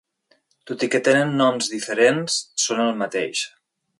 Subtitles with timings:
[0.69, 3.45] Tot i que tenen noms diferents, són el mateix.